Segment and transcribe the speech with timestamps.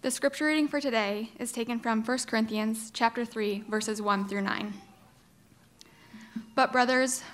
[0.00, 4.42] The scripture reading for today is taken from 1 Corinthians chapter 3 verses 1 through
[4.42, 4.72] 9.
[6.54, 7.24] But brothers,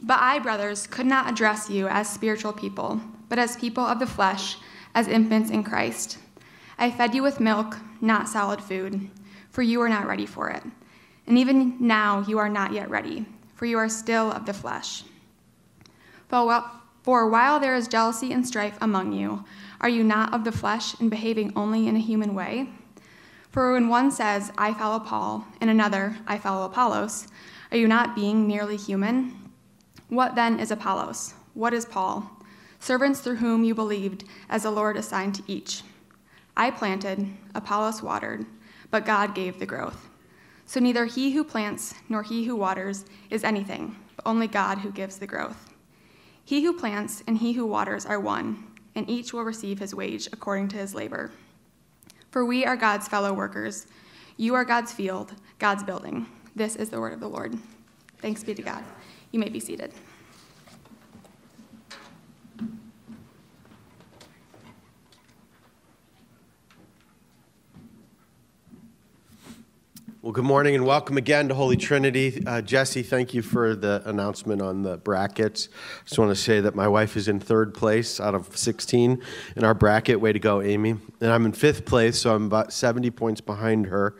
[0.00, 4.06] but I brothers could not address you as spiritual people, but as people of the
[4.06, 4.56] flesh,
[4.94, 6.16] as infants in Christ.
[6.78, 9.10] I fed you with milk, not solid food,
[9.50, 10.62] for you are not ready for it.
[11.26, 13.26] And even now you are not yet ready,
[13.56, 15.04] for you are still of the flesh.
[17.04, 19.44] For while there is jealousy and strife among you,
[19.82, 22.70] are you not of the flesh and behaving only in a human way?
[23.50, 27.28] For when one says, I follow Paul, and another, I follow Apollos,
[27.70, 29.36] are you not being merely human?
[30.08, 31.34] What then is Apollos?
[31.52, 32.38] What is Paul?
[32.80, 35.82] Servants through whom you believed, as the Lord assigned to each.
[36.56, 38.46] I planted, Apollos watered,
[38.90, 40.08] but God gave the growth.
[40.64, 44.90] So neither he who plants nor he who waters is anything, but only God who
[44.90, 45.73] gives the growth.
[46.44, 50.28] He who plants and he who waters are one and each will receive his wage
[50.32, 51.32] according to his labor.
[52.30, 53.86] For we are God's fellow workers.
[54.36, 56.26] You are God's field, God's building.
[56.54, 57.56] This is the word of the Lord.
[58.18, 58.84] Thanks be to God.
[59.32, 59.92] You may be seated.
[70.24, 72.42] Well, good morning and welcome again to Holy Trinity.
[72.46, 75.68] Uh, Jesse, thank you for the announcement on the brackets.
[76.06, 79.22] Just want to say that my wife is in third place out of 16
[79.54, 80.18] in our bracket.
[80.18, 80.92] Way to go, Amy.
[81.20, 84.16] And I'm in fifth place, so I'm about 70 points behind her.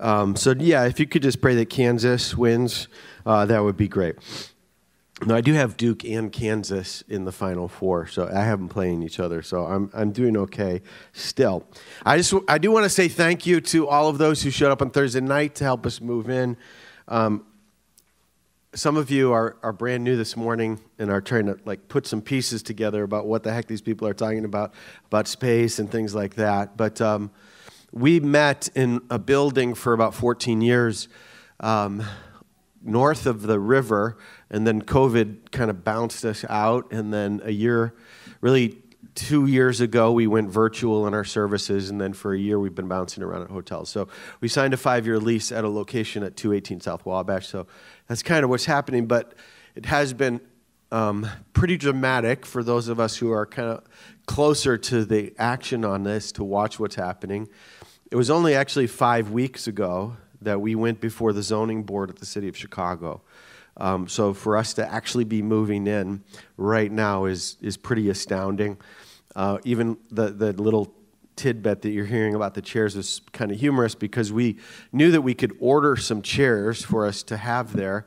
[0.00, 2.88] Um, so, yeah, if you could just pray that Kansas wins,
[3.24, 4.16] uh, that would be great.
[5.22, 8.68] No, I do have Duke and Kansas in the Final Four, so I have them
[8.68, 9.42] playing each other.
[9.42, 11.66] So I'm I'm doing okay still.
[12.04, 14.72] I just I do want to say thank you to all of those who showed
[14.72, 16.56] up on Thursday night to help us move in.
[17.06, 17.46] Um,
[18.74, 22.08] some of you are, are brand new this morning and are trying to like put
[22.08, 24.74] some pieces together about what the heck these people are talking about
[25.06, 26.76] about space and things like that.
[26.76, 27.30] But um,
[27.92, 31.08] we met in a building for about 14 years.
[31.60, 32.02] Um,
[32.84, 34.16] north of the river,
[34.50, 36.92] and then COVID kind of bounced us out.
[36.92, 37.94] And then a year,
[38.40, 38.82] really
[39.14, 42.74] two years ago, we went virtual in our services, and then for a year, we've
[42.74, 43.88] been bouncing around at hotels.
[43.88, 44.08] So
[44.40, 47.46] we signed a five year lease at a location at 218 South Wabash.
[47.46, 47.66] So
[48.08, 49.34] that's kind of what's happening, but
[49.74, 50.40] it has been
[50.92, 53.84] um, pretty dramatic for those of us who are kind of
[54.26, 57.48] closer to the action on this to watch what's happening.
[58.10, 62.16] It was only actually five weeks ago that we went before the zoning board at
[62.16, 63.22] the city of Chicago.
[63.76, 66.22] Um, so for us to actually be moving in
[66.56, 68.78] right now is is pretty astounding.
[69.34, 70.94] Uh, even the the little
[71.36, 74.56] tidbit that you're hearing about the chairs is kind of humorous because we
[74.92, 78.06] knew that we could order some chairs for us to have there.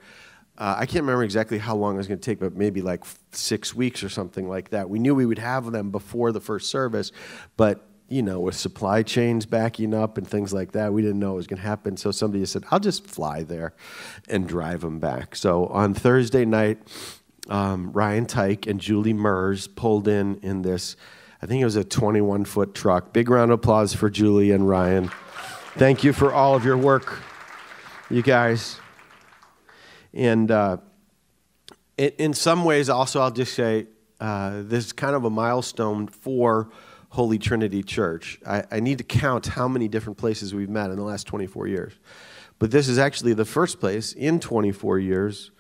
[0.57, 3.03] Uh, I can't remember exactly how long it was going to take, but maybe like
[3.31, 4.89] six weeks or something like that.
[4.89, 7.11] We knew we would have them before the first service,
[7.57, 11.33] but you know, with supply chains backing up and things like that, we didn't know
[11.33, 11.97] it was going to happen.
[11.97, 13.73] So somebody said, I'll just fly there
[14.29, 15.35] and drive them back.
[15.35, 16.79] So on Thursday night,
[17.49, 20.95] um, Ryan Tyke and Julie Mers pulled in in this,
[21.41, 23.13] I think it was a 21 foot truck.
[23.13, 25.11] Big round of applause for Julie and Ryan.
[25.75, 27.19] Thank you for all of your work,
[28.09, 28.79] you guys.
[30.13, 30.77] And uh,
[31.97, 33.87] in some ways, also, I'll just say
[34.19, 36.69] uh, this is kind of a milestone for
[37.09, 38.39] Holy Trinity Church.
[38.45, 41.67] I, I, need to count how many different places we've met in the last 24
[41.67, 41.93] years.
[42.59, 45.51] But this is actually the first place in 24 years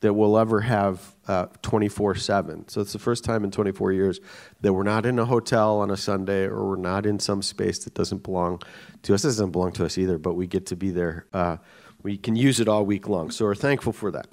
[0.00, 1.14] that we'll ever have
[1.62, 2.68] 24 uh, 7.
[2.68, 4.20] So it's the first time in 24 years
[4.62, 7.84] that we're not in a hotel on a Sunday or we're not in some space
[7.84, 8.62] that doesn't belong
[9.02, 9.24] to us.
[9.24, 11.26] It doesn't belong to us either, but we get to be there.
[11.32, 11.58] Uh,
[12.02, 13.30] we can use it all week long.
[13.30, 14.26] So we're thankful for that.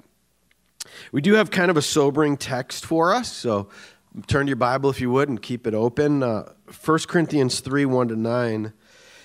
[1.12, 3.30] We do have kind of a sobering text for us.
[3.30, 3.68] So
[4.26, 6.22] turn to your Bible if you would and keep it open.
[6.22, 6.52] Uh,
[6.84, 8.72] 1 Corinthians 3 1 to 9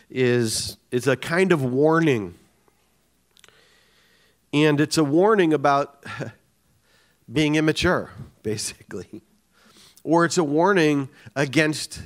[0.10, 2.36] is, is a kind of warning.
[4.54, 6.04] And it's a warning about
[7.32, 8.12] being immature,
[8.44, 9.24] basically.
[10.04, 12.02] Or it's a warning against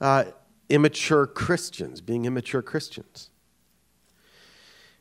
[0.00, 0.24] uh,
[0.68, 3.30] immature Christians, being immature Christians.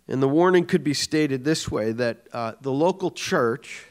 [0.07, 3.85] And the warning could be stated this way that uh, the local church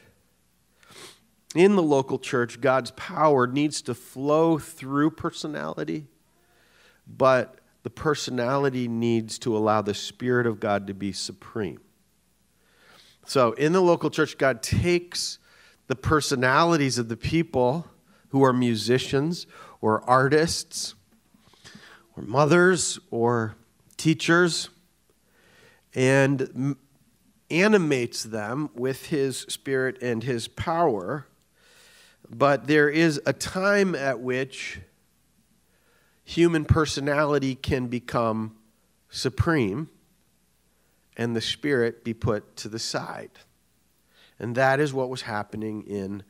[1.55, 6.05] in the local church, God's power needs to flow through personality,
[7.07, 11.79] but the personality needs to allow the Spirit of God to be supreme.
[13.25, 15.39] So, in the local church, God takes
[15.87, 17.87] the personalities of the people
[18.29, 19.47] who are musicians
[19.79, 20.95] or artists
[22.15, 23.55] or mothers or
[23.95, 24.69] teachers
[25.95, 26.75] and
[27.49, 31.27] animates them with his spirit and his power
[32.29, 34.79] but there is a time at which
[36.23, 38.55] human personality can become
[39.09, 39.89] supreme
[41.15, 43.31] and the spirit be put to the side.
[44.39, 46.23] And that is what was happening in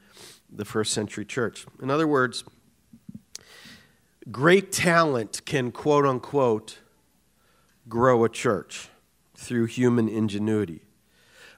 [0.50, 1.66] the first century church.
[1.82, 2.46] In other words,
[4.32, 6.78] great talent can, quote unquote,
[7.90, 8.90] grow a church
[9.38, 10.82] through human ingenuity.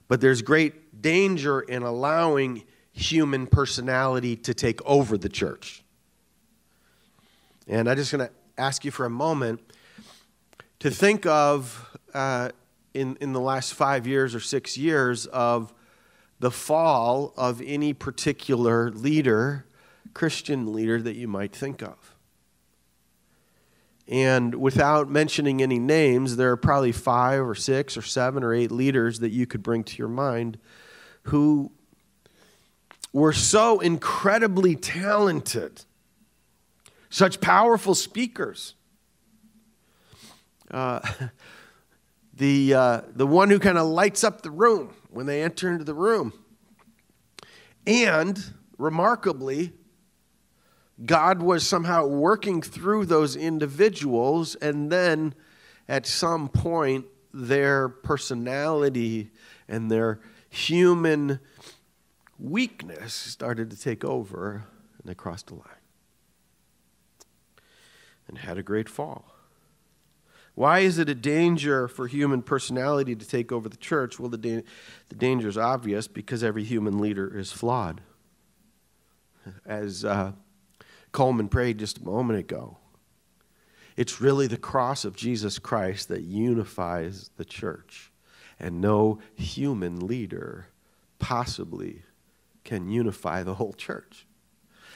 [0.07, 5.83] But there's great danger in allowing human personality to take over the church.
[7.67, 9.61] And I'm just going to ask you for a moment
[10.79, 12.49] to think of, uh,
[12.93, 15.73] in, in the last five years or six years, of
[16.39, 19.65] the fall of any particular leader,
[20.13, 22.15] Christian leader that you might think of.
[24.09, 28.71] And without mentioning any names, there are probably five or six or seven or eight
[28.71, 30.57] leaders that you could bring to your mind
[31.23, 31.71] who
[33.13, 35.85] were so incredibly talented,
[37.11, 38.73] such powerful speakers.
[40.71, 41.01] Uh,
[42.33, 45.83] the, uh, the one who kind of lights up the room when they enter into
[45.83, 46.33] the room.
[47.85, 48.43] And
[48.79, 49.73] remarkably,
[51.05, 55.33] God was somehow working through those individuals, and then
[55.87, 59.31] at some point, their personality
[59.67, 60.19] and their
[60.49, 61.39] human
[62.37, 64.65] weakness started to take over,
[64.97, 65.63] and they crossed the line
[68.27, 69.33] and had a great fall.
[70.55, 74.19] Why is it a danger for human personality to take over the church?
[74.19, 74.63] Well, the, da-
[75.07, 78.01] the danger is obvious because every human leader is flawed.
[79.65, 80.33] As uh,
[81.11, 82.77] Coleman prayed just a moment ago,
[83.97, 88.11] it's really the cross of Jesus Christ that unifies the church,
[88.59, 90.67] and no human leader
[91.19, 92.03] possibly
[92.63, 94.25] can unify the whole church.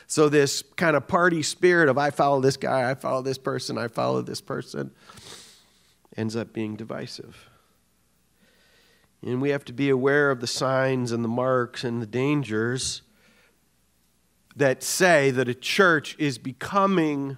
[0.07, 3.77] So, this kind of party spirit of I follow this guy, I follow this person,
[3.77, 4.91] I follow this person
[6.15, 7.49] ends up being divisive.
[9.21, 13.01] And we have to be aware of the signs and the marks and the dangers
[14.55, 17.37] that say that a church is becoming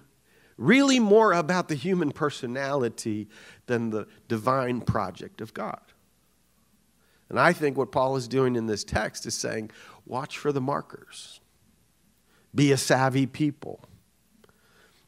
[0.57, 3.27] really more about the human personality
[3.67, 5.81] than the divine project of God.
[7.29, 9.71] And I think what Paul is doing in this text is saying,
[10.05, 11.39] watch for the markers.
[12.53, 13.81] Be a savvy people.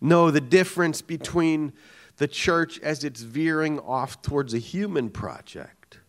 [0.01, 1.73] Know the difference between
[2.17, 5.99] the church as it's veering off towards a human project,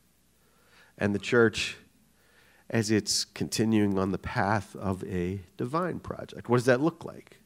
[0.96, 1.76] and the church
[2.70, 6.48] as it's continuing on the path of a divine project.
[6.48, 7.38] What does that look like?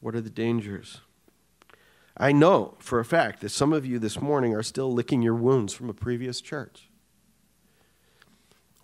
[0.00, 1.00] What are the dangers?
[2.16, 5.34] I know for a fact that some of you this morning are still licking your
[5.34, 6.88] wounds from a previous church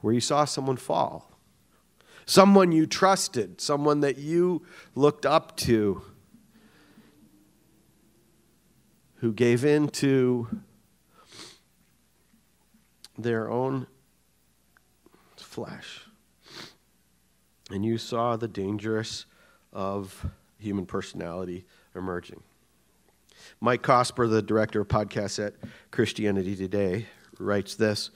[0.00, 1.32] where you saw someone fall,
[2.24, 6.02] someone you trusted, someone that you looked up to
[9.16, 10.60] who gave in to
[13.18, 13.86] their own
[15.58, 16.02] flesh.
[17.72, 19.26] And you saw the dangerous
[19.72, 20.25] of
[20.56, 21.66] human personality
[21.96, 22.44] emerging.
[23.60, 25.55] Mike Cosper, the director of podcasts at
[25.90, 27.06] Christianity Today,
[27.40, 28.10] writes this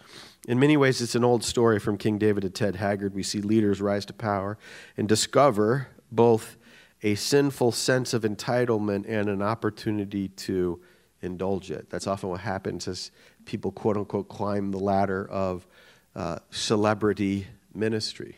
[0.47, 3.12] In many ways, it's an old story from King David to Ted Haggard.
[3.12, 4.56] We see leaders rise to power
[4.97, 6.56] and discover both
[7.03, 10.81] a sinful sense of entitlement and an opportunity to
[11.23, 11.91] indulge it.
[11.91, 13.11] That's often what happens as
[13.47, 15.66] people, quote unquote, climb the ladder of
[16.14, 18.37] uh, celebrity ministry.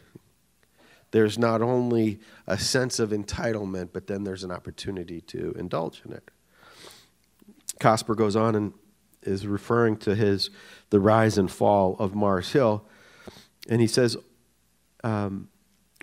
[1.10, 6.12] There's not only a sense of entitlement, but then there's an opportunity to indulge in
[6.12, 6.30] it.
[7.80, 8.72] Cosper goes on and
[9.22, 10.50] is referring to his
[10.90, 12.84] the rise and fall of Mars Hill,
[13.68, 14.16] and he says,
[15.02, 15.48] um,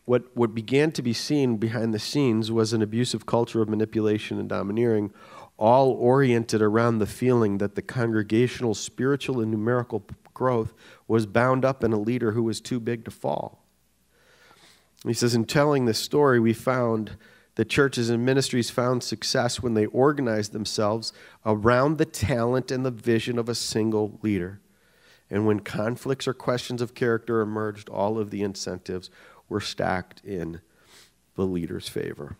[0.05, 4.39] what, what began to be seen behind the scenes was an abusive culture of manipulation
[4.39, 5.11] and domineering,
[5.57, 10.03] all oriented around the feeling that the congregational spiritual and numerical
[10.41, 10.73] growth
[11.07, 13.63] was bound up in a leader who was too big to fall.
[15.05, 17.11] He says, in telling this story, we found
[17.55, 21.13] that churches and ministries found success when they organized themselves
[21.45, 24.59] around the talent and the vision of a single leader.
[25.29, 29.11] And when conflicts or questions of character emerged, all of the incentives
[29.47, 30.59] were stacked in
[31.35, 32.35] the leader's favor.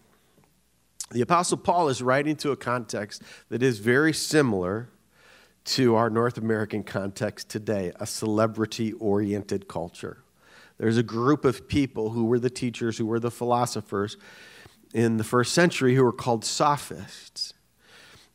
[1.12, 4.90] The Apostle Paul is writing to a context that is very similar
[5.64, 10.24] to our North American context today, a celebrity oriented culture.
[10.78, 14.18] There's a group of people who were the teachers, who were the philosophers
[14.94, 17.54] in the first century who were called sophists.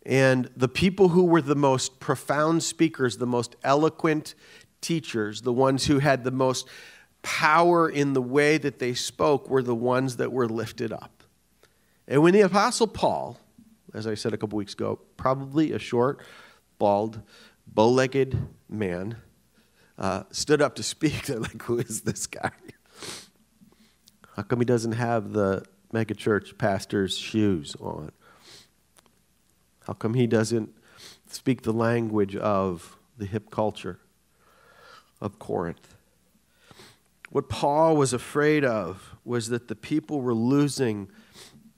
[0.05, 4.37] And the people who were the most profound speakers, the most eloquent
[4.81, 6.69] teachers, the ones who had the most
[7.23, 11.25] power in the way that they spoke, were the ones that were lifted up.
[12.07, 13.41] And when the Apostle Paul,
[13.93, 16.21] as I said a couple weeks ago, probably a short,
[16.79, 17.23] bald,
[17.67, 19.17] bow legged man,
[19.99, 21.23] uh, stood up to speak.
[21.27, 22.51] They're like, who is this guy?
[24.37, 28.13] How come he doesn't have the megachurch pastor's shoes on?
[29.87, 30.71] How come he doesn't
[31.27, 34.01] speak the language of the hip culture
[35.21, 35.95] of Corinth?
[37.31, 41.09] What Paul was afraid of was that the people were losing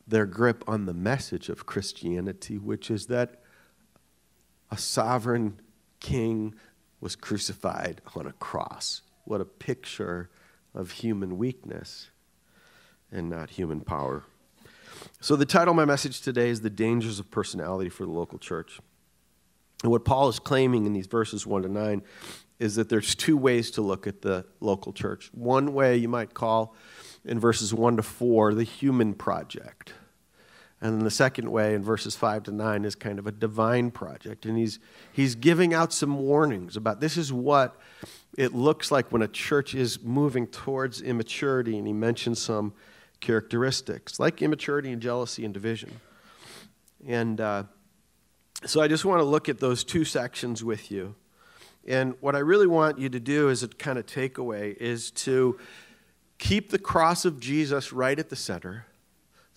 [0.06, 3.42] their grip on the message of Christianity, which is that
[4.70, 5.60] a sovereign
[6.00, 6.54] king
[7.00, 9.02] was crucified on a cross.
[9.24, 10.30] What a picture
[10.74, 12.10] of human weakness
[13.10, 14.24] and not human power.
[15.20, 18.38] So, the title of my message today is The Dangers of Personality for the Local
[18.38, 18.80] Church.
[19.82, 22.02] And what Paul is claiming in these verses 1 to 9
[22.58, 25.30] is that there's two ways to look at the local church.
[25.32, 26.74] One way you might call
[27.24, 29.92] in verses 1 to 4 the human project.
[30.80, 33.90] And then the second way in verses 5 to 9 is kind of a divine
[33.90, 34.46] project.
[34.46, 34.78] And he's,
[35.12, 37.76] he's giving out some warnings about this is what
[38.36, 41.76] it looks like when a church is moving towards immaturity.
[41.78, 42.74] And he mentions some
[43.20, 46.00] characteristics like immaturity and jealousy and division.
[47.06, 47.64] And uh,
[48.64, 51.16] so I just want to look at those two sections with you.
[51.86, 55.58] And what I really want you to do as a kind of takeaway is to
[56.38, 58.86] keep the cross of Jesus right at the center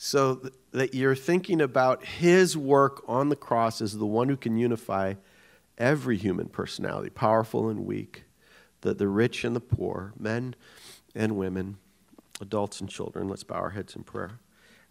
[0.03, 0.41] so
[0.72, 5.13] that you're thinking about his work on the cross as the one who can unify
[5.77, 8.24] every human personality, powerful and weak,
[8.81, 10.55] the, the rich and the poor, men
[11.13, 11.77] and women,
[12.41, 13.29] adults and children.
[13.29, 14.39] Let's bow our heads in prayer.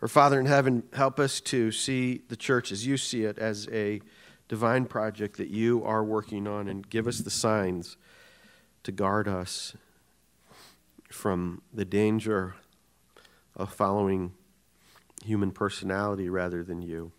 [0.00, 3.66] Our Father in heaven, help us to see the church as you see it, as
[3.72, 4.00] a
[4.46, 7.96] divine project that you are working on and give us the signs
[8.84, 9.74] to guard us
[11.08, 12.54] from the danger
[13.56, 14.34] of following
[15.24, 17.12] human personality rather than you.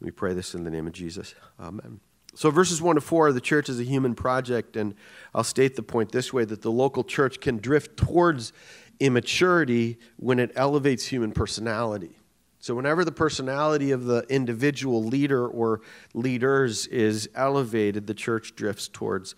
[0.00, 1.34] We pray this in the name of Jesus.
[1.58, 2.00] Amen.
[2.36, 4.94] So, verses 1 to 4, the church is a human project, and
[5.34, 8.52] I'll state the point this way that the local church can drift towards
[8.98, 12.16] immaturity when it elevates human personality.
[12.58, 15.82] So, whenever the personality of the individual leader or
[16.12, 19.36] leaders is elevated, the church drifts towards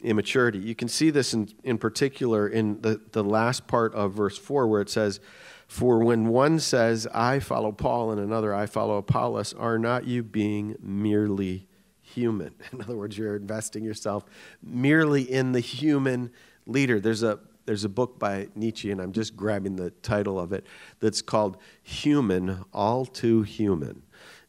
[0.00, 0.58] immaturity.
[0.58, 4.68] You can see this in, in particular in the, the last part of verse 4,
[4.68, 5.20] where it says,
[5.66, 10.22] For when one says, I follow Paul, and another, I follow Apollos, are not you
[10.22, 11.66] being merely
[12.00, 12.54] human?
[12.72, 14.24] In other words, you're investing yourself
[14.62, 16.30] merely in the human
[16.66, 17.00] leader.
[17.00, 20.64] There's a there's a book by Nietzsche, and I'm just grabbing the title of it,
[21.00, 24.02] that's called Human, All Too Human.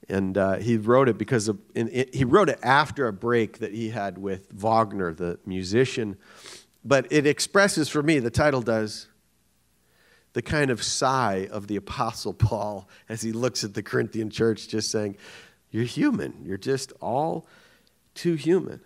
[0.07, 3.89] And uh, he wrote it because of, he wrote it after a break that he
[3.89, 6.15] had with Wagner, the musician.
[6.85, 9.07] But it expresses for me, the title does,
[10.37, 14.67] the kind of sigh of the Apostle Paul as he looks at the Corinthian church,
[14.67, 15.17] just saying,
[15.71, 16.43] You're human.
[16.45, 17.47] You're just all
[18.13, 18.81] too human.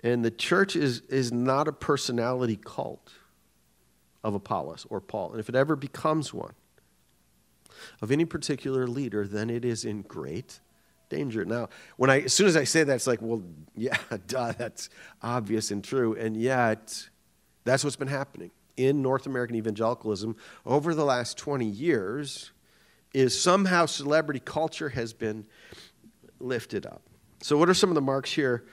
[0.00, 3.14] And the church is, is not a personality cult
[4.22, 5.30] of Apollos or Paul.
[5.30, 6.52] And if it ever becomes one
[8.02, 10.60] of any particular leader, then it is in great
[11.08, 11.46] danger.
[11.46, 13.42] Now, when I, as soon as I say that, it's like, well,
[13.74, 14.90] yeah, duh, that's
[15.22, 16.14] obvious and true.
[16.14, 17.08] And yet,
[17.64, 22.52] that's what's been happening in North American evangelicalism over the last 20 years
[23.14, 25.46] is somehow celebrity culture has been
[26.38, 27.02] lifted up.
[27.40, 28.64] So, what are some of the marks here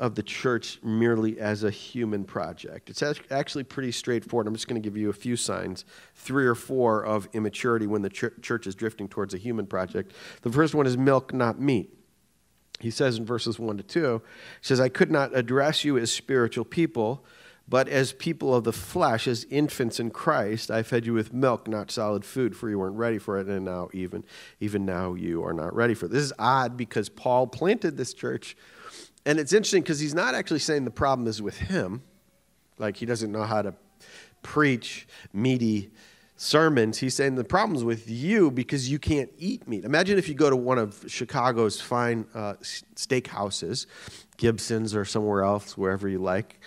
[0.00, 2.88] of the church merely as a human project.
[2.88, 4.46] It's actually pretty straightforward.
[4.46, 8.00] I'm just going to give you a few signs, three or four of immaturity when
[8.00, 10.12] the church is drifting towards a human project.
[10.40, 11.94] The first one is milk, not meat.
[12.80, 14.22] He says in verses 1 to 2,
[14.60, 17.26] he says, I could not address you as spiritual people,
[17.70, 21.68] but as people of the flesh, as infants in Christ, I fed you with milk,
[21.68, 24.24] not solid food, for you weren't ready for it, and now even,
[24.58, 26.10] even now you are not ready for it.
[26.10, 28.56] This is odd because Paul planted this church
[29.26, 32.02] and it's interesting because he's not actually saying the problem is with him,
[32.78, 33.74] like he doesn't know how to
[34.42, 35.90] preach meaty
[36.36, 36.98] sermons.
[36.98, 39.84] He's saying the problem's with you because you can't eat meat.
[39.84, 43.86] Imagine if you go to one of Chicago's fine uh, steakhouses,
[44.38, 46.60] Gibson's or somewhere else, wherever you like.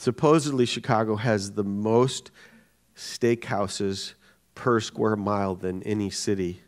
[0.00, 2.30] Supposedly, Chicago has the most
[2.96, 4.14] steakhouses
[4.54, 6.62] per square mile than any city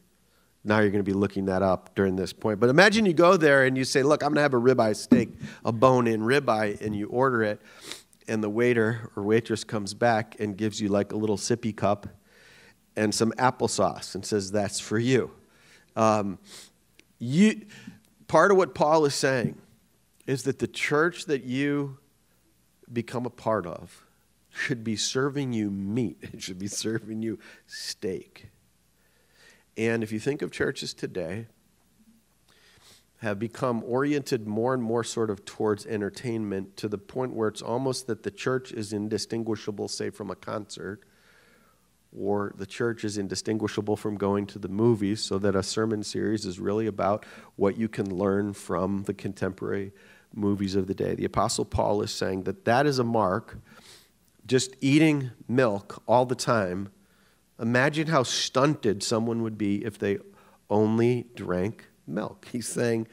[0.65, 2.61] now you're going to be looking that up during this point.
[2.61, 4.95] But imagine you go there and you say, Look, I'm going to have a ribeye
[4.97, 5.31] steak,
[5.65, 7.61] a bone in ribeye, and you order it,
[8.29, 12.07] and the waiter or waitress comes back and gives you like a little sippy cup
[12.95, 15.33] and some applesauce and says, That's for you.
[15.97, 16.39] Um,
[17.19, 17.63] you.
[18.29, 19.59] Part of what Paul is saying
[20.27, 21.99] is that the church that you
[22.93, 24.05] become a part of
[24.51, 28.49] should be serving you meat, it should be serving you steak.
[29.77, 31.47] And if you think of churches today,
[33.23, 37.63] have become oriented more and more sort of towards entertainment to the point where it's
[37.63, 41.05] almost that the church is indistinguishable, say, from a concert,
[42.15, 46.45] or the church is indistinguishable from going to the movies, so that a sermon series
[46.45, 49.93] is really about what you can learn from the contemporary
[50.35, 51.15] movies of the day.
[51.15, 53.59] The Apostle Paul is saying that that is a mark,
[54.47, 56.91] just eating milk all the time.
[57.61, 60.19] Imagine how stunted someone would be if they
[60.69, 62.49] only drank milk.
[62.51, 63.07] He's saying,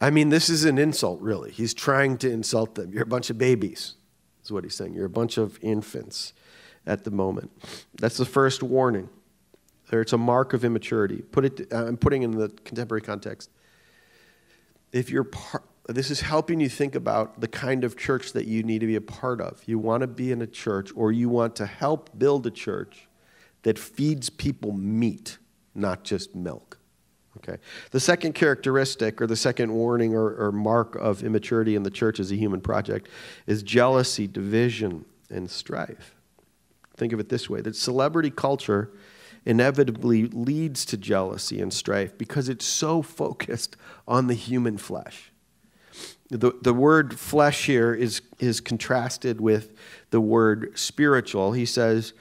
[0.00, 1.50] I mean, this is an insult, really.
[1.50, 2.92] He's trying to insult them.
[2.92, 3.94] You're a bunch of babies,
[4.42, 4.94] is what he's saying.
[4.94, 6.32] You're a bunch of infants
[6.86, 7.50] at the moment.
[8.00, 9.08] That's the first warning.
[9.90, 11.20] It's a mark of immaturity.
[11.20, 13.50] Put it, I'm putting it in the contemporary context.
[14.90, 18.62] If you're part, this is helping you think about the kind of church that you
[18.62, 19.62] need to be a part of.
[19.66, 23.08] You want to be in a church, or you want to help build a church
[23.62, 25.38] that feeds people meat,
[25.74, 26.78] not just milk.
[27.38, 27.56] Okay.
[27.90, 32.20] The second characteristic, or the second warning or, or, mark of immaturity in the church
[32.20, 33.08] as a human project,
[33.46, 36.14] is jealousy, division, and strife.
[36.96, 38.92] Think of it this way that celebrity culture
[39.44, 45.31] inevitably leads to jealousy and strife because it's so focused on the human flesh.
[46.32, 49.76] The, the word flesh here is, is contrasted with
[50.08, 51.52] the word spiritual.
[51.52, 52.14] He says,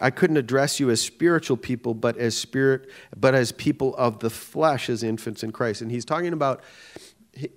[0.00, 4.30] I couldn't address you as spiritual people, but as spirit, but as people of the
[4.30, 5.82] flesh, as infants in Christ.
[5.82, 6.62] And he's talking about,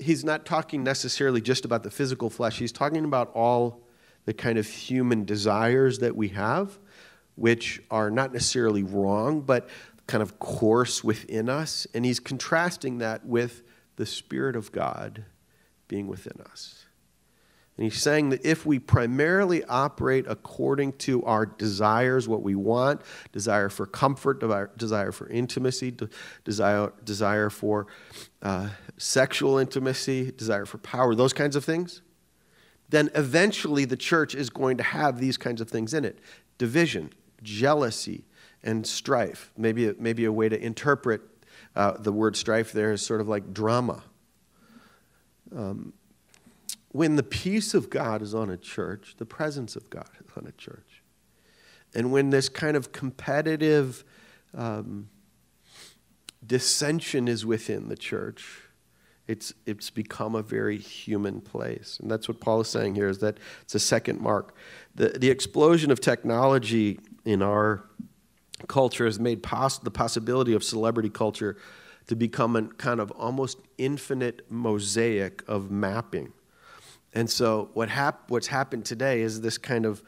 [0.02, 2.60] he's not talking necessarily just about the physical flesh.
[2.60, 3.80] He's talking about all
[4.26, 6.78] the kind of human desires that we have,
[7.36, 9.70] which are not necessarily wrong, but
[10.08, 11.88] kind of coarse within us.
[11.94, 13.64] And he's contrasting that with
[13.96, 15.24] the Spirit of God
[15.92, 16.86] being within us.
[17.76, 23.02] And he's saying that if we primarily operate according to our desires, what we want,
[23.34, 24.40] desire for comfort,
[24.78, 25.94] desire for intimacy,
[26.46, 27.88] desire, desire for
[28.42, 32.02] uh, sexual intimacy, desire for power, those kinds of things,
[32.88, 36.20] then eventually the church is going to have these kinds of things in it
[36.58, 37.12] division,
[37.44, 38.24] jealousy,
[38.64, 39.52] and strife.
[39.58, 41.22] Maybe, maybe a way to interpret
[41.76, 44.04] uh, the word strife there is sort of like drama.
[45.56, 45.94] Um,
[46.92, 50.46] when the peace of God is on a church, the presence of God is on
[50.46, 51.02] a church.
[51.94, 54.04] And when this kind of competitive
[54.56, 55.10] um,
[56.46, 58.62] dissension is within the church,
[59.28, 61.98] it's, it's become a very human place.
[62.02, 64.56] And that's what Paul is saying here is that it's a second mark.
[64.96, 67.84] The, the explosion of technology in our
[68.68, 71.58] culture has made the possibility of celebrity culture
[72.08, 76.34] to become a kind of almost infinite mosaic of mapping
[77.14, 80.02] and so, what hap- what's happened today is this kind of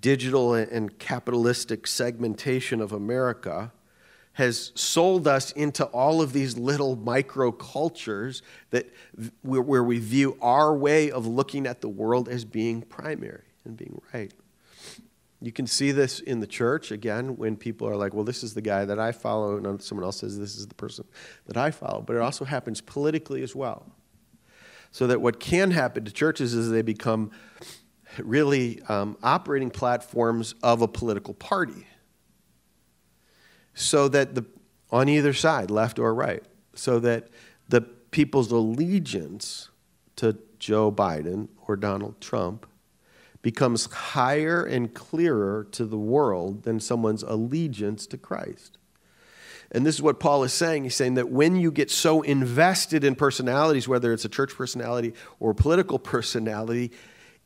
[0.00, 3.72] digital and capitalistic segmentation of America
[4.34, 8.88] has sold us into all of these little micro cultures that
[9.42, 14.00] where we view our way of looking at the world as being primary and being
[14.12, 14.32] right.
[15.44, 18.54] You can see this in the church again when people are like, well, this is
[18.54, 21.04] the guy that I follow, and someone else says, this is the person
[21.46, 22.00] that I follow.
[22.00, 23.92] But it also happens politically as well.
[24.90, 27.30] So that what can happen to churches is they become
[28.18, 31.86] really um, operating platforms of a political party.
[33.74, 34.46] So that the,
[34.90, 36.42] on either side, left or right,
[36.74, 37.28] so that
[37.68, 39.68] the people's allegiance
[40.16, 42.66] to Joe Biden or Donald Trump
[43.44, 48.78] becomes higher and clearer to the world than someone's allegiance to Christ.
[49.70, 50.84] And this is what Paul is saying.
[50.84, 55.12] He's saying that when you get so invested in personalities, whether it's a church personality
[55.40, 56.90] or a political personality,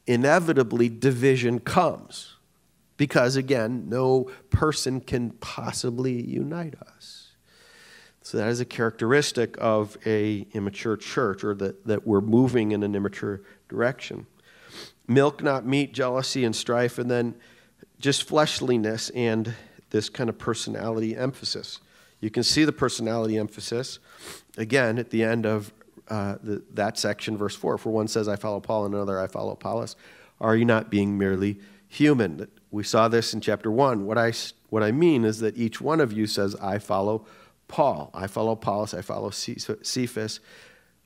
[0.07, 2.37] inevitably division comes.
[2.97, 7.33] Because again, no person can possibly unite us.
[8.23, 12.85] So that is a characteristic of a immature church, or that, that we're moving in
[12.85, 14.27] an immature direction.
[15.09, 17.35] Milk, not meat, jealousy and strife, and then
[17.99, 19.55] just fleshliness and
[19.91, 21.81] this kind of personality emphasis.
[22.21, 23.99] You can see the personality emphasis
[24.57, 25.73] again at the end of
[26.09, 27.79] uh, the, that section, verse 4.
[27.79, 29.97] For one says, I follow Paul, and another, I follow Apollos.
[30.41, 32.49] Are you not being merely human?
[32.71, 34.05] We saw this in chapter 1.
[34.05, 34.33] What I,
[34.69, 37.27] what I mean is that each one of you says, I follow
[37.67, 40.41] Paul, I follow Apollos, I follow Cephas,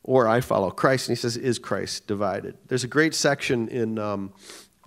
[0.05, 1.09] or I follow Christ.
[1.09, 2.57] And he says, Is Christ divided?
[2.69, 4.33] There's a great section in um,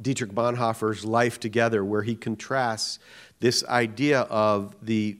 [0.01, 2.99] Dietrich Bonhoeffer's Life Together where he contrasts
[3.39, 5.17] this idea of the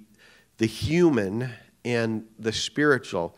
[0.58, 1.50] the human
[1.84, 3.38] and the spiritual.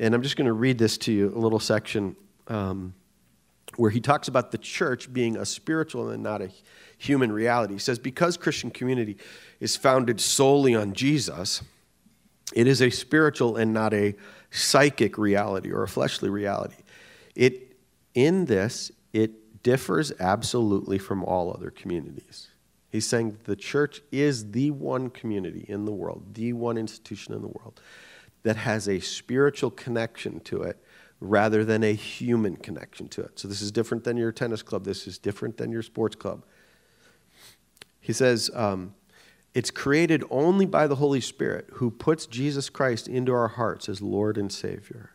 [0.00, 2.16] And I'm just going to read this to you, a little section
[2.48, 2.94] um,
[3.76, 6.50] where he talks about the church being a spiritual and not a
[6.98, 7.74] human reality.
[7.74, 9.16] He says, Because Christian community
[9.60, 11.62] is founded solely on Jesus,
[12.52, 14.14] It is a spiritual and not a
[14.50, 16.82] psychic reality or a fleshly reality.
[17.34, 17.76] It,
[18.14, 22.48] in this, it differs absolutely from all other communities.
[22.88, 27.42] He's saying the church is the one community in the world, the one institution in
[27.42, 27.80] the world
[28.42, 30.82] that has a spiritual connection to it
[31.20, 33.38] rather than a human connection to it.
[33.38, 34.84] So this is different than your tennis club.
[34.84, 36.44] This is different than your sports club.
[38.00, 38.94] He says, um,
[39.56, 44.02] it's created only by the Holy Spirit who puts Jesus Christ into our hearts as
[44.02, 45.12] Lord and Savior.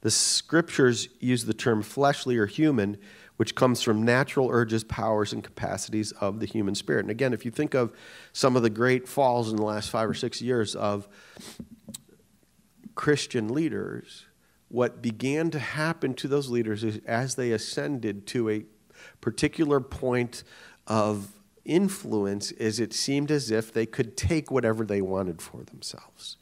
[0.00, 2.98] The scriptures use the term fleshly or human
[3.36, 7.04] which comes from natural urges, powers, and capacities of the human spirit.
[7.04, 7.92] And again, if you think of
[8.32, 11.06] some of the great falls in the last five or six years of
[12.96, 14.26] Christian leaders,
[14.66, 18.64] what began to happen to those leaders is as they ascended to a
[19.20, 20.42] particular point
[20.88, 21.39] of
[21.70, 26.36] influence, is it seemed as if they could take whatever they wanted for themselves.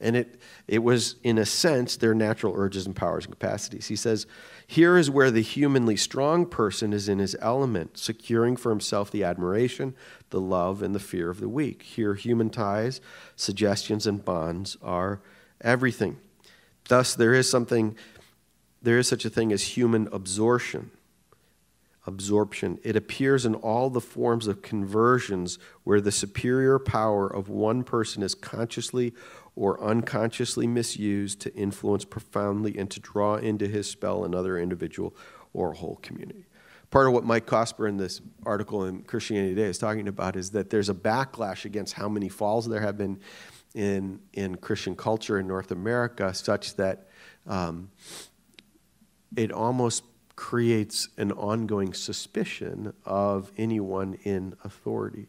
[0.00, 3.86] And it, it was, in a sense, their natural urges and powers and capacities.
[3.86, 4.26] He says,
[4.66, 9.22] Here is where the humanly strong person is in his element, securing for himself the
[9.22, 9.94] admiration,
[10.30, 11.82] the love, and the fear of the weak.
[11.82, 13.00] Here, human ties,
[13.36, 15.20] suggestions, and bonds are
[15.60, 16.18] everything.
[16.88, 17.96] Thus, there is something,
[18.82, 20.90] there is such a thing as human absorption.
[22.04, 22.80] Absorption.
[22.82, 28.22] It appears in all the forms of conversions where the superior power of one person
[28.22, 29.12] is consciously
[29.54, 35.14] or unconsciously misused to influence profoundly and to draw into his spell another individual
[35.52, 36.46] or a whole community.
[36.90, 40.50] Part of what Mike Cosper in this article in Christianity Today is talking about is
[40.50, 43.18] that there's a backlash against how many falls there have been
[43.74, 47.08] in, in Christian culture in North America, such that
[47.46, 47.90] um,
[49.36, 50.04] it almost
[50.36, 55.28] creates an ongoing suspicion of anyone in authority,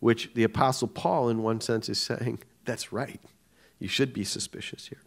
[0.00, 3.20] which the Apostle Paul, in one sense, is saying that's right.
[3.78, 5.00] You should be suspicious here.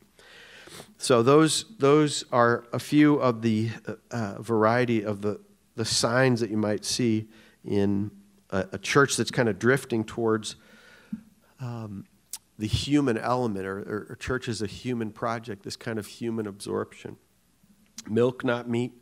[0.98, 5.40] So those those are a few of the uh, uh, variety of the
[5.76, 7.28] the signs that you might see
[7.64, 8.12] in
[8.50, 10.56] a, a church that's kind of drifting towards
[11.60, 12.06] um,
[12.60, 16.48] the human element, or, or, or church is a human project, this kind of human
[16.48, 17.18] absorption.
[18.10, 18.94] Milk, not meat,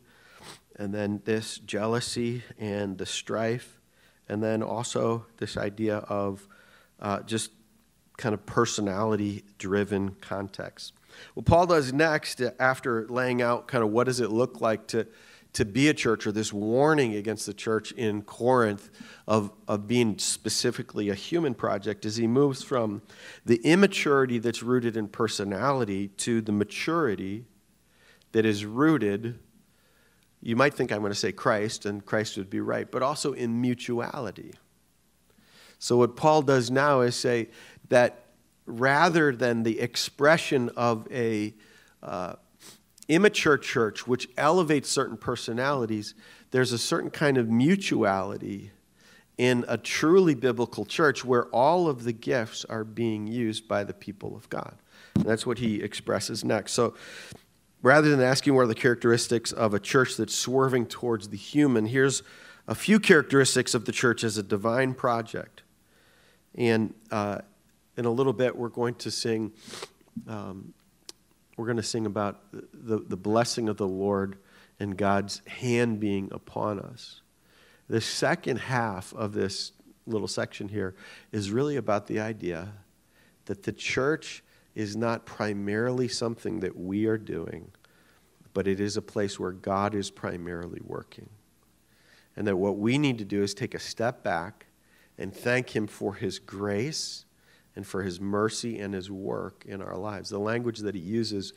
[0.78, 3.80] and then this jealousy and the strife,
[4.28, 6.46] and then also this idea of
[7.00, 7.50] uh, just
[8.16, 10.92] kind of personality driven context.
[11.34, 15.06] What Paul does next, after laying out kind of what does it look like to,
[15.52, 18.90] to be a church, or this warning against the church in Corinth
[19.26, 23.00] of, of being specifically a human project, is he moves from
[23.46, 27.46] the immaturity that's rooted in personality to the maturity
[28.32, 29.38] that is rooted.
[30.42, 33.32] You might think I'm going to say Christ, and Christ would be right, but also
[33.32, 34.54] in mutuality.
[35.78, 37.48] So, what Paul does now is say,
[37.88, 38.26] that
[38.66, 41.54] rather than the expression of a
[42.02, 42.34] uh,
[43.08, 46.14] immature church which elevates certain personalities
[46.50, 48.72] there's a certain kind of mutuality
[49.38, 53.94] in a truly biblical church where all of the gifts are being used by the
[53.94, 54.74] people of god
[55.14, 56.94] and that's what he expresses next so
[57.82, 61.86] rather than asking what are the characteristics of a church that's swerving towards the human
[61.86, 62.22] here's
[62.68, 65.62] a few characteristics of the church as a divine project
[66.56, 67.38] and uh,
[67.96, 69.52] in a little bit, we're going to sing.
[70.26, 70.72] Um,
[71.56, 74.36] we're going to sing about the, the blessing of the Lord
[74.78, 77.22] and God's hand being upon us.
[77.88, 79.72] The second half of this
[80.06, 80.94] little section here
[81.32, 82.72] is really about the idea
[83.46, 84.44] that the church
[84.76, 87.72] is not primarily something that we are doing,
[88.54, 91.30] but it is a place where God is primarily working.
[92.36, 94.66] And that what we need to do is take a step back
[95.18, 97.24] and thank Him for His grace
[97.76, 100.30] and for his mercy and his work in our lives.
[100.30, 101.52] The language that he uses,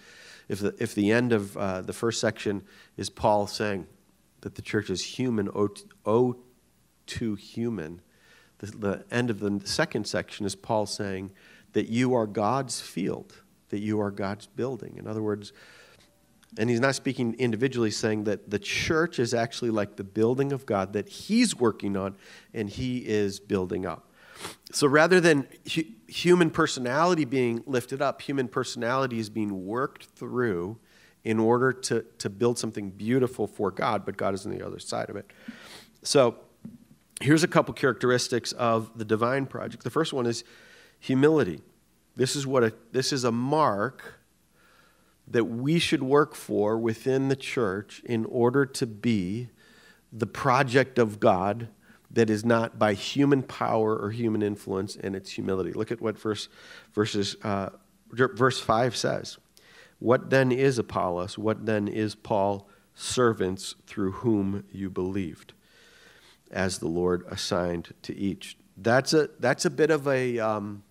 [0.49, 2.61] if the, if the end of uh, the first section
[2.97, 3.87] is Paul saying
[4.41, 5.49] that the church is human,
[6.05, 6.35] oh,
[7.07, 8.01] to human,
[8.59, 11.31] the, the end of the second section is Paul saying
[11.73, 14.95] that you are God's field, that you are God's building.
[14.97, 15.53] In other words,
[16.57, 20.65] and he's not speaking individually, saying that the church is actually like the building of
[20.65, 22.15] God that he's working on
[22.53, 24.09] and he is building up.
[24.71, 30.79] So rather than hu- human personality being lifted up, human personality is being worked through
[31.23, 34.79] in order to, to build something beautiful for God, but God is on the other
[34.79, 35.29] side of it.
[36.01, 36.37] So
[37.21, 39.83] here's a couple characteristics of the divine project.
[39.83, 40.43] The first one is
[40.99, 41.61] humility.
[42.15, 44.19] This is what a, this is a mark
[45.27, 49.49] that we should work for within the church in order to be
[50.11, 51.69] the project of God
[52.11, 55.71] that is not by human power or human influence, and it's humility.
[55.71, 56.49] Look at what verse,
[56.93, 57.69] verses uh,
[58.11, 59.37] verse 5 says,
[59.99, 61.37] What then is Apollos?
[61.37, 62.67] What then is Paul?
[62.95, 65.53] Servants through whom you believed,
[66.51, 68.57] as the Lord assigned to each.
[68.75, 70.83] That's a, that's a bit of a, um,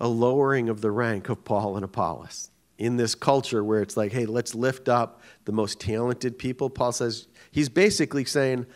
[0.00, 2.50] a lowering of the rank of Paul and Apollos.
[2.78, 6.92] In this culture where it's like, hey, let's lift up the most talented people, Paul
[6.92, 8.66] says, he's basically saying,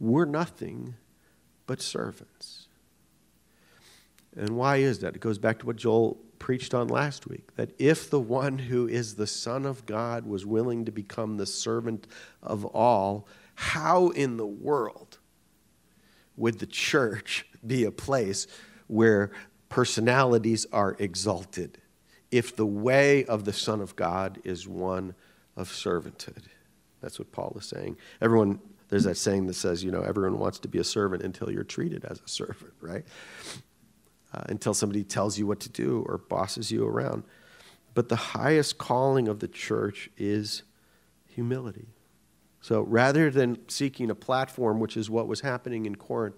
[0.00, 0.94] we're nothing
[1.66, 2.66] but servants.
[4.36, 5.14] And why is that?
[5.14, 8.86] It goes back to what Joel preached on last week that if the one who
[8.86, 12.06] is the Son of God was willing to become the servant
[12.42, 15.18] of all, how in the world
[16.36, 18.46] would the church be a place
[18.86, 19.32] where
[19.68, 21.78] personalities are exalted
[22.30, 25.14] if the way of the Son of God is one
[25.56, 26.44] of servanthood?
[27.00, 27.96] That's what Paul is saying.
[28.20, 31.50] Everyone there's that saying that says, you know, everyone wants to be a servant until
[31.50, 33.04] you're treated as a servant, right?
[34.32, 37.24] Uh, until somebody tells you what to do or bosses you around.
[37.94, 40.62] But the highest calling of the church is
[41.26, 41.88] humility.
[42.60, 46.36] So rather than seeking a platform, which is what was happening in Corinth,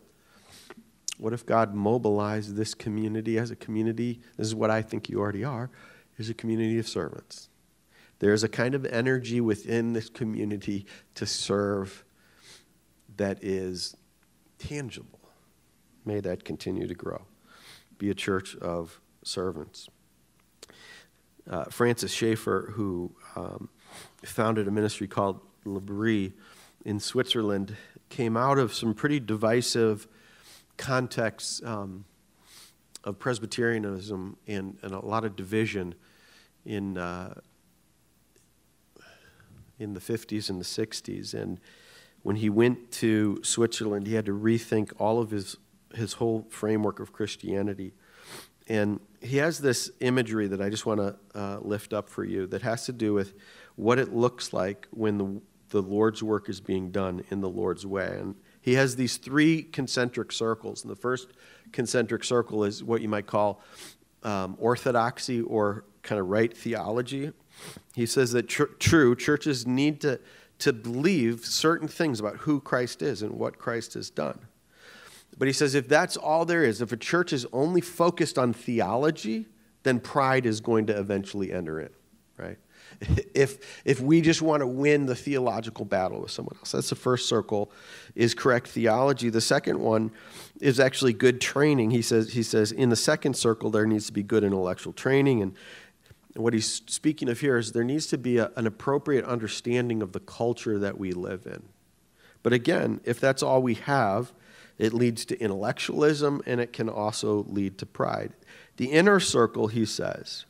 [1.20, 4.20] what if God mobilized this community as a community?
[4.38, 5.70] This is what I think you already are,
[6.16, 7.50] is a community of servants.
[8.20, 12.04] There's a kind of energy within this community to serve
[13.18, 13.94] that is
[14.58, 15.20] tangible.
[16.06, 17.26] May that continue to grow.
[17.98, 19.90] Be a church of servants.
[21.48, 23.68] Uh, Francis Schaeffer, who um,
[24.24, 26.32] founded a ministry called L'Abri
[26.86, 27.76] in Switzerland,
[28.08, 30.08] came out of some pretty divisive
[30.80, 32.06] contexts um,
[33.04, 35.94] of Presbyterianism and, and, a lot of division
[36.64, 37.34] in, uh,
[39.78, 41.34] in the 50s and the 60s.
[41.34, 41.60] And
[42.22, 45.56] when he went to Switzerland, he had to rethink all of his,
[45.94, 47.92] his whole framework of Christianity.
[48.66, 52.46] And he has this imagery that I just want to uh, lift up for you
[52.48, 53.34] that has to do with
[53.76, 57.84] what it looks like when the, the Lord's work is being done in the Lord's
[57.84, 58.16] way.
[58.18, 60.82] And he has these three concentric circles.
[60.82, 61.28] And the first
[61.72, 63.62] concentric circle is what you might call
[64.22, 67.32] um, orthodoxy or kind of right theology.
[67.94, 70.20] He says that tr- true, churches need to
[70.60, 74.38] to believe certain things about who Christ is and what Christ has done.
[75.38, 78.52] But he says if that's all there is, if a church is only focused on
[78.52, 79.46] theology,
[79.84, 81.88] then pride is going to eventually enter in,
[82.36, 82.58] right?
[83.34, 86.72] If, if we just want to win the theological battle with someone else.
[86.72, 87.72] That's the first circle,
[88.14, 89.30] is correct theology.
[89.30, 90.10] The second one
[90.60, 91.92] is actually good training.
[91.92, 95.40] He says, he says in the second circle, there needs to be good intellectual training
[95.40, 95.54] and,
[96.34, 100.12] what he's speaking of here is there needs to be a, an appropriate understanding of
[100.12, 101.62] the culture that we live in.
[102.42, 104.32] But again, if that's all we have,
[104.78, 108.32] it leads to intellectualism and it can also lead to pride.
[108.76, 110.46] The inner circle, he says,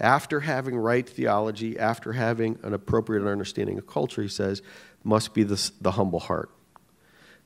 [0.00, 4.62] after having right theology, after having an appropriate understanding of culture, he says,
[5.04, 6.50] must be the, the humble heart,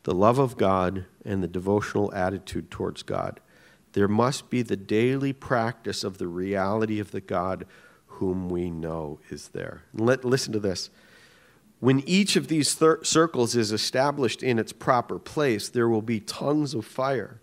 [0.05, 3.41] the love of God, and the devotional attitude towards God.
[3.93, 7.67] There must be the daily practice of the reality of the God
[8.07, 9.83] whom we know is there.
[9.93, 10.91] Let, listen to this.
[11.81, 16.21] When each of these thir- circles is established in its proper place, there will be
[16.21, 17.41] tongues of fire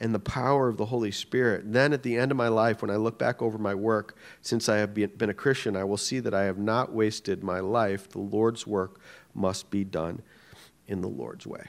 [0.00, 1.72] and the power of the Holy Spirit.
[1.72, 4.68] Then at the end of my life, when I look back over my work since
[4.68, 8.08] I have been a Christian, I will see that I have not wasted my life.
[8.08, 9.00] The Lord's work
[9.34, 10.22] must be done
[10.86, 11.64] in the Lord's way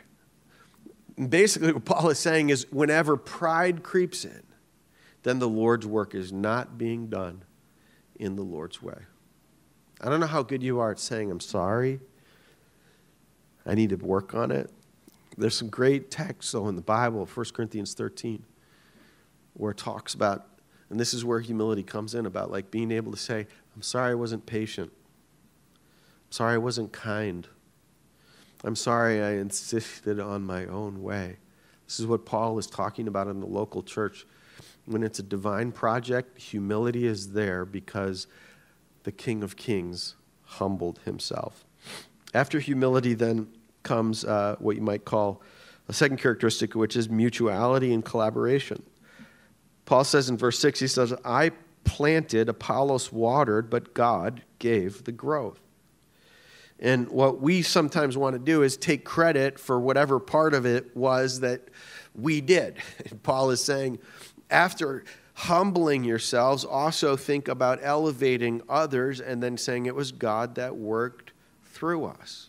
[1.28, 4.44] basically, what Paul is saying is whenever pride creeps in,
[5.24, 7.44] then the Lord's work is not being done
[8.16, 8.98] in the Lord's way.
[10.02, 12.00] I don't know how good you are at saying, I'm sorry.
[13.66, 14.72] I need to work on it.
[15.40, 18.44] There's some great texts, though, in the Bible, 1 Corinthians 13,
[19.54, 20.46] where it talks about,
[20.90, 24.12] and this is where humility comes in, about like being able to say, I'm sorry
[24.12, 24.92] I wasn't patient.
[25.74, 27.48] I'm sorry I wasn't kind.
[28.66, 31.38] I'm sorry I insisted on my own way.
[31.88, 34.26] This is what Paul is talking about in the local church.
[34.86, 38.28] When it's a divine project, humility is there because
[39.04, 41.64] the King of Kings humbled himself.
[42.34, 43.48] After humility, then
[43.84, 45.42] comes uh, what you might call
[45.88, 48.84] a second characteristic, which is mutuality and collaboration.
[49.86, 51.52] Paul says in verse 6, he says, I
[51.84, 55.60] planted, Apollos watered, but God gave the growth.
[56.80, 60.96] And what we sometimes want to do is take credit for whatever part of it
[60.96, 61.62] was that
[62.16, 62.78] we did.
[63.10, 64.00] And Paul is saying,
[64.50, 70.76] after humbling yourselves, also think about elevating others and then saying it was God that
[70.76, 71.32] worked
[71.64, 72.49] through us.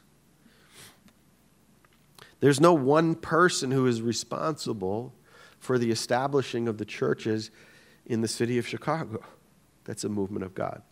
[2.40, 5.14] There's no one person who is responsible
[5.58, 7.50] for the establishing of the churches
[8.06, 9.22] in the city of Chicago.
[9.84, 10.82] That's a movement of God.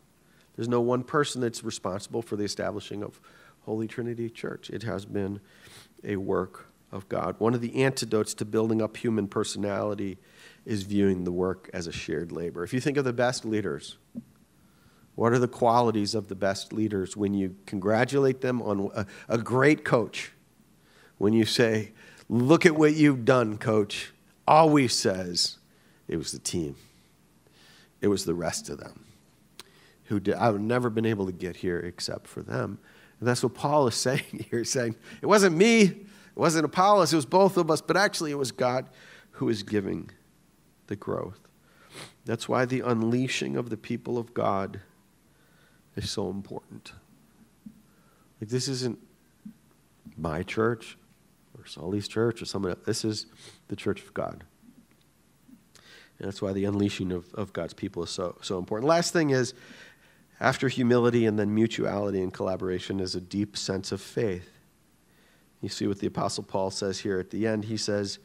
[0.56, 3.20] There's no one person that's responsible for the establishing of
[3.62, 4.70] Holy Trinity Church.
[4.70, 5.40] It has been
[6.04, 7.36] a work of God.
[7.38, 10.18] One of the antidotes to building up human personality
[10.64, 12.64] is viewing the work as a shared labor.
[12.64, 13.98] If you think of the best leaders,
[15.14, 19.38] what are the qualities of the best leaders when you congratulate them on a, a
[19.38, 20.32] great coach?
[21.18, 21.92] When you say,
[22.30, 24.12] Look at what you've done, coach,
[24.46, 25.58] always says,
[26.06, 26.76] It was the team,
[28.00, 29.04] it was the rest of them
[30.04, 30.34] who did.
[30.34, 32.78] I've never been able to get here except for them.
[33.20, 34.64] And that's what Paul is saying here.
[34.64, 38.38] Saying, It wasn't me, it wasn't Apollos, it was both of us, but actually it
[38.38, 38.86] was God
[39.32, 40.10] who is giving
[40.86, 41.40] the growth.
[42.24, 44.80] That's why the unleashing of the people of God
[45.96, 46.92] is so important.
[48.40, 48.98] Like, this isn't
[50.16, 50.96] my church
[51.68, 52.80] or Sully's church or someone else.
[52.84, 53.26] This is
[53.68, 54.44] the church of God.
[56.18, 58.88] And that's why the unleashing of, of God's people is so, so important.
[58.88, 59.54] Last thing is,
[60.40, 64.50] after humility and then mutuality and collaboration is a deep sense of faith.
[65.60, 67.64] You see what the Apostle Paul says here at the end.
[67.64, 68.18] He says,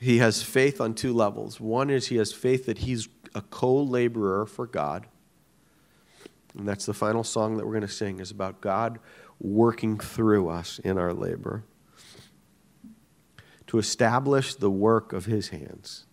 [0.00, 1.60] he has faith on two levels.
[1.60, 5.06] One is he has faith that he's a co laborer for God.
[6.56, 8.98] And that's the final song that we're going to sing is about God
[9.40, 11.64] working through us in our labor
[13.72, 16.04] to establish the work of his hands.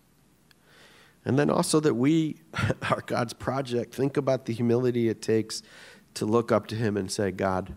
[1.26, 2.36] And then also that we
[2.90, 3.94] are God's project.
[3.94, 5.62] Think about the humility it takes
[6.14, 7.76] to look up to him and say, God,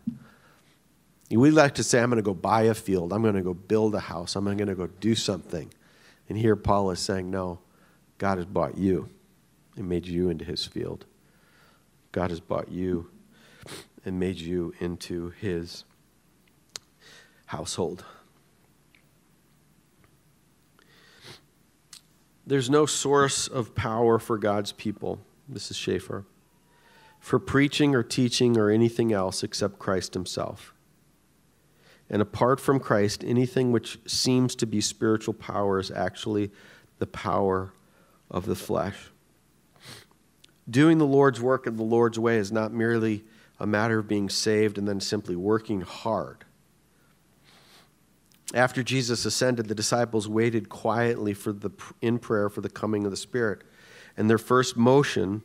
[1.30, 3.54] we like to say, I'm going to go buy a field, I'm going to go
[3.54, 5.70] build a house, I'm going to go do something.
[6.30, 7.60] And here Paul is saying, No,
[8.20, 9.10] God has bought you
[9.76, 11.06] and made you into his field.
[12.14, 13.10] God has bought you
[14.06, 15.84] and made you into his
[17.48, 18.06] household.
[22.46, 25.20] There's no source of power for God's people.
[25.52, 25.76] Mrs.
[25.76, 26.26] Schaeffer,
[27.20, 30.74] For preaching or teaching or anything else except Christ himself.
[32.10, 36.52] And apart from Christ, anything which seems to be spiritual power is actually
[37.00, 37.74] the power
[38.30, 39.10] of the flesh.
[40.70, 43.24] Doing the Lord's work in the Lord's way is not merely
[43.60, 46.46] a matter of being saved and then simply working hard.
[48.54, 53.12] After Jesus ascended, the disciples waited quietly for the, in prayer for the coming of
[53.12, 53.64] the Spirit.
[54.16, 55.42] And their first motion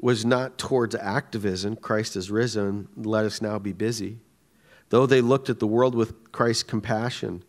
[0.00, 4.18] was not towards activism Christ has risen, let us now be busy.
[4.88, 7.44] Though they looked at the world with Christ's compassion,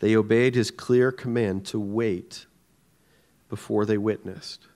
[0.00, 2.46] they obeyed his clear command to wait
[3.48, 4.66] before they witnessed.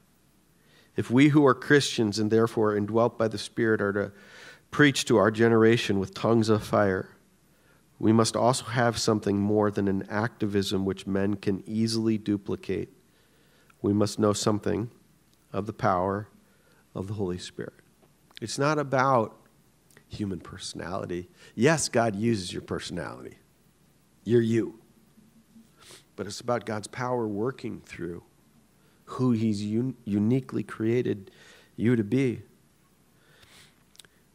[0.94, 4.12] If we who are Christians and therefore indwelt by the Spirit are to
[4.70, 7.15] preach to our generation with tongues of fire,
[7.98, 12.90] we must also have something more than an activism which men can easily duplicate.
[13.80, 14.90] We must know something
[15.52, 16.28] of the power
[16.94, 17.74] of the Holy Spirit.
[18.40, 19.36] It's not about
[20.08, 21.28] human personality.
[21.54, 23.38] Yes, God uses your personality.
[24.24, 24.78] You're you.
[26.16, 28.22] But it's about God's power working through
[29.04, 31.30] who He's un- uniquely created
[31.76, 32.42] you to be.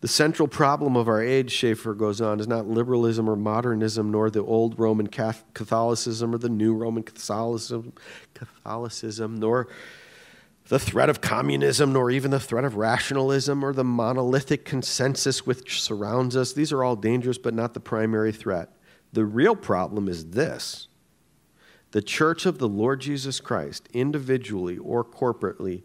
[0.02, 4.32] The central problem of our age, Schaeffer goes on, is not liberalism or modernism, nor
[4.32, 7.94] the old Roman Catholicism or the new Roman Catholicism,
[8.34, 9.68] Catholicism nor
[10.70, 15.82] the threat of communism, nor even the threat of rationalism or the monolithic consensus which
[15.82, 16.54] surrounds us.
[16.54, 18.70] These are all dangerous, but not the primary threat.
[19.14, 20.88] The real problem is this
[21.92, 25.84] the church of the Lord Jesus Christ, individually or corporately,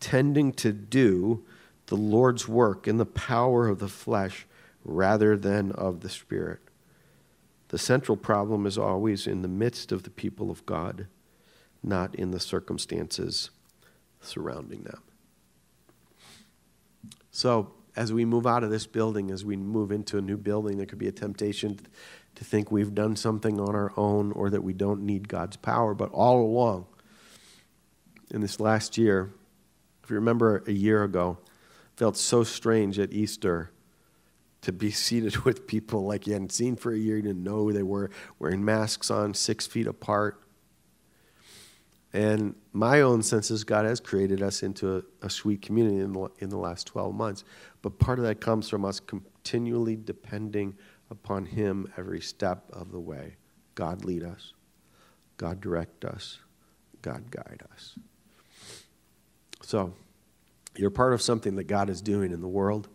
[0.00, 1.44] tending to do
[1.88, 4.46] the Lord's work in the power of the flesh
[4.84, 6.60] rather than of the Spirit.
[7.68, 11.06] The central problem is always in the midst of the people of God,
[11.82, 13.50] not in the circumstances
[14.20, 15.02] surrounding them.
[17.30, 20.76] So, as we move out of this building, as we move into a new building,
[20.76, 21.80] there could be a temptation
[22.36, 25.94] to think we've done something on our own or that we don't need God's power.
[25.94, 26.86] But all along,
[28.30, 29.32] in this last year,
[30.04, 31.38] if you remember a year ago,
[31.98, 33.72] felt so strange at Easter
[34.62, 37.64] to be seated with people like you hadn't seen for a year, you didn't know
[37.64, 40.40] who they were, wearing masks on, six feet apart.
[42.12, 46.12] And my own sense is God has created us into a, a sweet community in
[46.12, 47.42] the, in the last 12 months.
[47.82, 50.76] But part of that comes from us continually depending
[51.10, 53.34] upon Him every step of the way.
[53.74, 54.54] God lead us,
[55.36, 56.38] God direct us,
[57.02, 57.98] God guide us.
[59.62, 59.92] So,
[60.78, 62.88] you're part of something that God is doing in the world.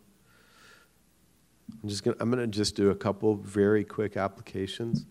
[1.82, 5.06] I'm just gonna, I'm going to just do a couple very quick applications.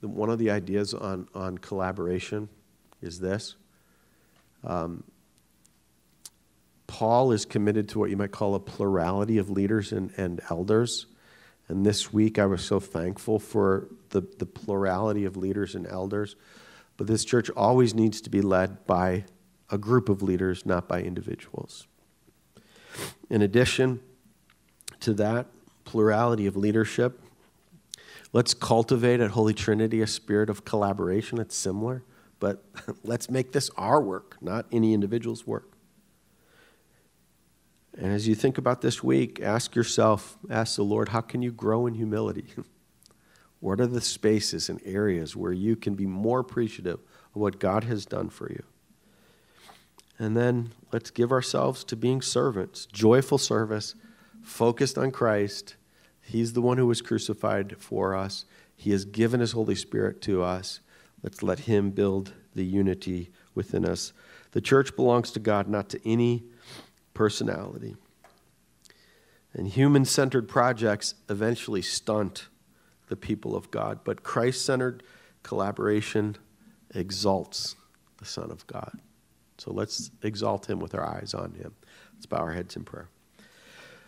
[0.00, 2.48] One of the ideas on, on collaboration
[3.00, 3.56] is this.
[4.64, 5.04] Um,
[6.86, 11.06] Paul is committed to what you might call a plurality of leaders and, and elders.
[11.68, 16.36] And this week, I was so thankful for the, the plurality of leaders and elders.
[16.96, 19.24] But this church always needs to be led by
[19.74, 21.88] a group of leaders, not by individuals.
[23.28, 23.98] In addition
[25.00, 25.48] to that
[25.84, 27.20] plurality of leadership,
[28.32, 31.40] let's cultivate at Holy Trinity a spirit of collaboration.
[31.40, 32.04] It's similar,
[32.38, 32.64] but
[33.02, 35.72] let's make this our work, not any individual's work.
[37.98, 41.50] And as you think about this week, ask yourself, ask the Lord, how can you
[41.50, 42.46] grow in humility?
[43.58, 47.00] what are the spaces and areas where you can be more appreciative
[47.34, 48.62] of what God has done for you?
[50.18, 53.94] And then let's give ourselves to being servants, joyful service,
[54.42, 55.76] focused on Christ.
[56.20, 58.44] He's the one who was crucified for us.
[58.76, 60.80] He has given his Holy Spirit to us.
[61.22, 64.12] Let's let him build the unity within us.
[64.52, 66.44] The church belongs to God, not to any
[67.12, 67.96] personality.
[69.52, 72.48] And human centered projects eventually stunt
[73.08, 75.02] the people of God, but Christ centered
[75.42, 76.36] collaboration
[76.94, 77.76] exalts
[78.18, 78.98] the Son of God.
[79.58, 81.74] So let's exalt him with our eyes on him.
[82.14, 83.08] Let's bow our heads in prayer.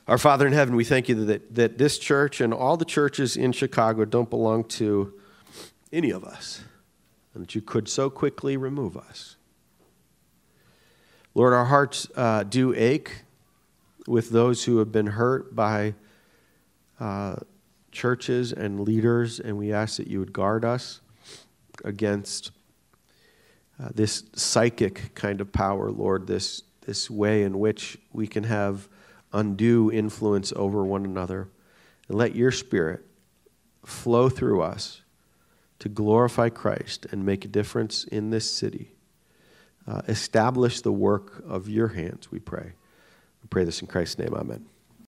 [0.08, 3.36] Our Father in heaven, we thank you that, that this church and all the churches
[3.36, 5.14] in Chicago don't belong to
[5.92, 6.62] any of us,
[7.34, 9.36] and that you could so quickly remove us.
[11.34, 13.24] Lord, our hearts uh, do ache
[14.06, 15.94] with those who have been hurt by
[17.00, 17.36] uh,
[17.90, 21.00] churches and leaders, and we ask that you would guard us
[21.84, 22.52] against
[23.82, 28.88] uh, this psychic kind of power, Lord, this, this way in which we can have
[29.32, 31.48] undue influence over one another.
[32.08, 33.04] And let your spirit
[33.84, 35.02] flow through us
[35.78, 38.92] to glorify Christ and make a difference in this city.
[39.86, 42.72] Uh, establish the work of your hands, we pray.
[43.42, 44.34] We pray this in Christ's name.
[44.34, 44.66] Amen.